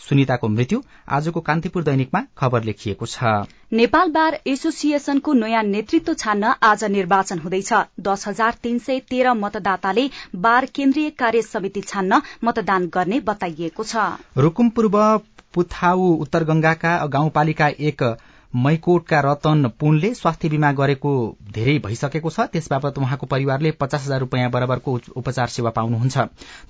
[0.00, 3.32] सुनिताको मृत्यु आजको कान्तिपुर दैनिकमा खबर लेखिएको छ।
[3.72, 10.08] नेपाल बार एसोसिएशनको नयाँ नेतृत्व छान्न आज निर्वाचन हुँदैछ। दस हजार तीन सय तेह्र मतदाताले
[10.36, 13.96] बार केन्द्रीय कार्य समिति छान्न मतदान गर्ने बताइएको छ।
[14.38, 15.00] रूकुम पूर्व
[15.54, 18.02] पुथाउ उत्तर गंगाका गाउँपालिका एक
[18.54, 21.10] मैकोटका रतन पुनले स्वास्थ्य बीमा गरेको
[21.52, 26.18] धेरै भइसकेको छ। त्यसबापत उहाँको परिवारले पचास हजार रूपियाँ बराबरको उपचार सेवा पाउनुहुन्छ।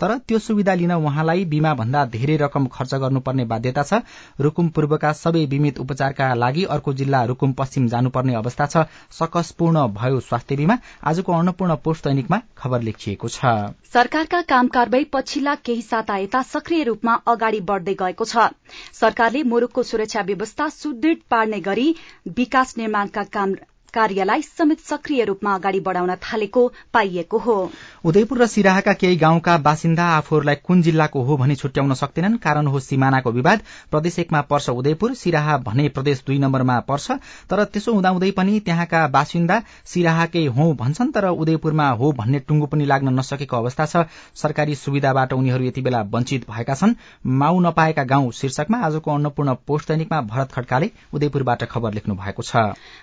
[0.00, 4.00] तर त्यो सुविधा लिन उहाँलाई बीमा भन्दा धेरै रकम खर्च गर्नुपर्ने बाध्यता छ।
[4.40, 10.20] रूकुम पूर्वका सबै बीमित उपचारका लागि अर्को जिल्ला रूकुम पश्चिम जानुपर्ने अवस्था छ। सकसपूर्ण भयो
[10.20, 13.44] स्वास्थ्य बीमा। आजको अन्नपूर्ण पोस्ट दैनिकमा खबर लेखिएको छ।
[13.92, 18.48] सरकारका काम कारवाही पछिल्ला केही साता यता सक्रिय रूपमा अगाडि बढ़दै गएको छ।
[18.94, 21.92] सरकारले मुलुकको सुरक्षा व्यवस्था सुदृढ़ पार्ने गरी
[22.36, 23.52] विकास निर्माणका काम
[23.94, 27.56] कार्यलाई समेत सक्रिय रूपमा अगाडि बढ़ाउन थालेको पाइएको हो।
[28.04, 32.36] उदयपुर र सिराहाका केही गाउँका बासिन्दा आफूहरूलाई कुन जिल्लाको हो भनी छुट्याउन सक्दैनन्?
[32.38, 37.10] कारण हो सिमानाको विवाद। प्रदेश एकमा पर्छ उदयपुर सिराहा भने प्रदेश दुई नम्बरमा पर्छ।
[37.50, 42.84] तर त्यसो हुँदाहुँदै पनि त्यहाँका बासिन्दा सिराहाकै हो भन्छन् तर उदयपुरमा हो भन्ने टुङ्गो पनि
[42.84, 48.32] लाग्न नसकेको अवस्था छ। सरकारी सुविधाबाट उनीहरू यति बेला वञ्चित भएका छन्। माउ नपाएका गाउँ
[48.32, 52.56] शीर्षकमा आजको अन्नपूर्ण पोस्ट दैनिकमा भरत खड्काले उदयपुरबाट खबर लेख्नु भएको छ।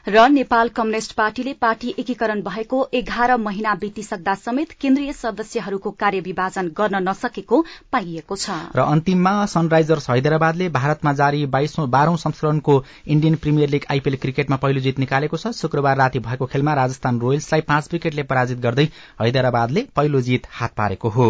[0.07, 7.01] र नेपाल कम्युनिष्ट पार्टीले पार्टी एकीकरण भएको एघार महिना बितिसक्दा समेत केन्द्रीय सदस्यहरूको कार्यविभाजन गर्न
[7.09, 7.59] नसकेको
[7.91, 14.57] पाइएको छ। र अन्तिममा सनराइजर्स हैदराबादले भारतमा जारी बाह्रौं संस्करणको इण्डियन प्रिमियर लीग आइपीएल क्रिकेटमा
[14.57, 18.89] पहिलो जित निकालेको छ। शुक्रबार राति भएको खेलमा राजस्थान रोयल्सलाई पाँच विकेटले पराजित गर्दै
[19.21, 21.29] हैदराबादले पहिलो जित हात पारेको हो।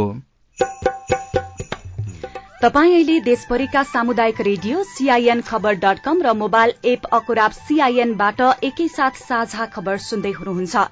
[2.64, 9.18] तपाई अहिले देशभरिका सामुदायिक radio CIN Khabar dot com र मोबाइल एप अकुराब सीआईएनबाट एकैसाथ
[9.22, 10.84] साझा खबर सुन्दै हुनुहुन्छ।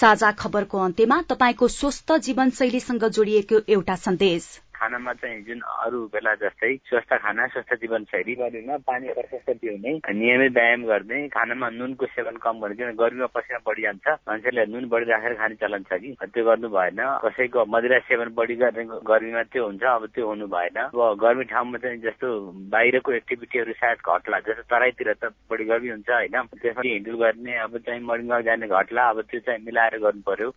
[0.00, 4.50] साझा खबरको अन्त्यमा तपाईँको स्वस्थ जीवनशैलीसँग जोडिएको एउटा सन्देश।
[4.82, 10.52] खानामा चाहिँ जुन अरू बेला जस्तै स्वस्थ खाना स्वस्थ जीवनशैली गर्नेमा पानी प्रशस्त पिउने नियमित
[10.52, 15.04] व्यायाम गर्ने खानामा नुनको सेवन कम गर्ने किन गर्मीमा पसिना बढी जान्छ मान्छेले नुन बढी
[15.10, 16.16] राखेर खाने चलन छ कि?
[16.34, 20.78] त्यो गर्नु भएन। कसैको मदिरा सेवन बढी गर्ने गर्मीमा त्यो हुन्छ अब त्यो हुनु भएन।
[20.82, 22.28] अब गर्मी ठाउँमा चाहिँ जस्तो
[22.74, 26.36] बाहिरको एक्टिभिटीहरू सायद घट्ला जस्तो तराईतिर त बढी गर्मी हुन्छ होइन?
[26.58, 30.50] त्यसमा हिँडुल गर्ने अब चाहिँ वाक जाने घट्ला अब त्यो चाहिँ मिलाएर गर्नु पर्यो।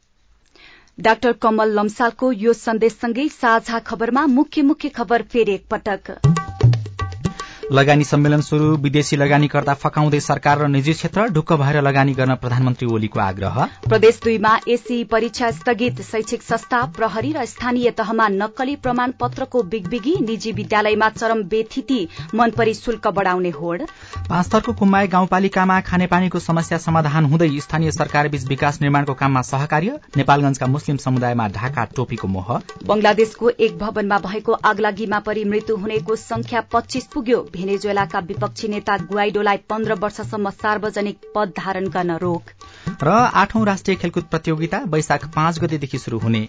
[0.97, 6.34] डाक्टर कमल लम्सालको यो सन्देशसँगै साझा खबरमा मुख्य मुख्य खबर फेरि एकपटक।
[7.71, 12.87] लगानी सम्मेलन शुरू विदेशी लगानीकर्ता फकाउँदै सरकार र निजी क्षेत्र ढुक्क भएर लगानी गर्न प्रधानमन्त्री
[12.87, 19.11] ओलीको आग्रह। प्रदेश दुईमा एसी परीक्षा स्थगित। शैक्षिक संस्था प्रहरी र स्थानीय तहमा नक्कली प्रमाण
[19.19, 23.81] पत्रको बिगबिगी। निजी विद्यालयमा चरम बेथिति मनपरी शुल्क बढ़ाउने होड।
[24.29, 30.67] पाँच थरको कुम्माई गाउँपालिकामा खानेपानीको समस्या समाधान हुँदै स्थानीय सरकारबीच विकास निर्माणको काममा सहकार्य। नेपालगंजका
[30.67, 32.53] मुस्लिम समुदायमा ढाका टोपीको मोह।
[32.85, 39.57] बंगलादेशको एक भवनमा भएको आगलागीमा परि मृत्यु हुनेको संख्या पच्चीस पुग्यो। भेनेजुएलाका विपक्षी नेता गुआइडोलाई
[39.69, 42.51] पन्ध्र वर्षसम्म सार्वजनिक पद धारण गर्न रोक।
[43.03, 46.47] र आठौं राष्ट्रिय खेलकुद प्रतियोगिता वैशाख पाँच गतेदेखि शुरू हुने।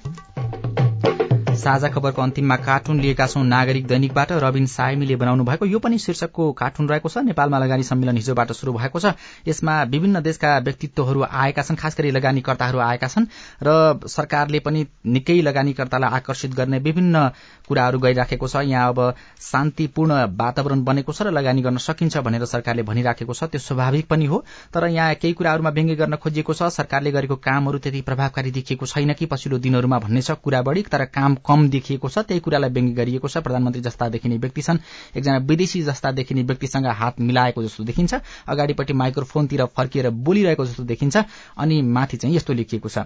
[1.57, 6.53] साझा खबरको अन्तिममा कार्टुन लिएका छौं नागरिक दैनिकबाट रविन सायमीले बनाउनु भएको यो पनि शीर्षकको
[6.53, 9.13] कार्टुन रहेको छ। नेपालमा लगानी सम्मेलन हिजोबाट शुरू भएको छ।
[9.47, 13.27] यसमा विभिन्न देशका व्यक्तित्वहरू आएका छन् खास गरी लगानीकर्ताहरू आएका छन्
[13.63, 17.29] र सरकारले पनि निकै लगानीकर्तालाई आकर्षित गर्ने विभिन्न
[17.69, 22.83] कुराहरू गरिराखेको छ। यहाँ अब शान्तिपूर्ण वातावरण बनेको छ र लगानी गर्न सकिन्छ भनेर सरकारले
[22.83, 27.11] भनिराखेको छ। त्यो स्वाभाविक पनि हो तर यहाँ केही कुराहरूमा व्यङ्ग्य गर्न खोजिएको छ। सरकारले
[27.13, 31.35] गरेको कामहरू त्यति प्रभावकारी देखिएको छैन कि पछिल्लो दिनहरूमा भन्ने छ कुरा बढ़ी तर काम
[31.47, 34.79] कम देखिएको छ। त्यही कुरालाई व्यङ्ग्य गरिएको छ। प्रधानमन्त्री जस्ता देखिने व्यक्ति छन्।
[35.17, 38.15] एकजना विदेशी जस्ता देखिने व्यक्तिसँग हात मिलाएको जस्तो देखिन्छ।
[38.49, 41.17] अगाडिपट्टि माइक्रोफोनतिर फर्किएर बोलिरहेको जस्तो देखिन्छ।
[41.59, 42.99] अनि माथि चाहिँ यस्तो लेखिएको छ।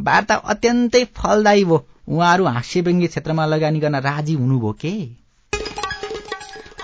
[0.00, 4.92] वार्ता अत्यन्तै फलदायी भयो उहाँहरू हास्य व्यङ्ग्य क्षेत्रमा लगानी गर्न राजी हुनुभयो के?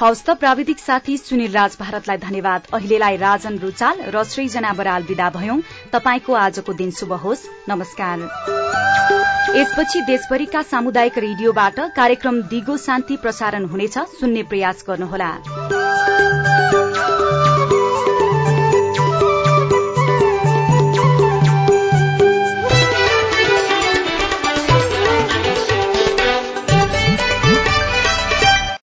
[0.01, 5.31] हवस् त प्राविधिक साथी सुनिल राज भारतलाई धन्यवाद। अहिलेलाई राजन रुचाल र सृजना बराल विदा
[5.31, 5.61] भयौं।
[5.93, 13.99] तपाईँको आजको दिन शुभ होस्। नमस्कार। यसपछि देशभरिका सामुदायिक रेडियोबाट कार्यक्रम दिगो शान्ति प्रसारण हुनेछ।
[13.99, 15.31] सुन्ने प्रयास गर्नुहोला।